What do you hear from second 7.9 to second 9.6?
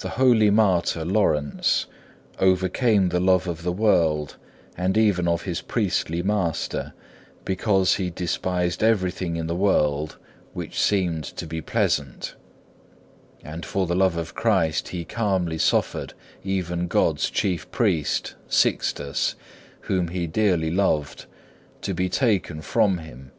he despised everything in the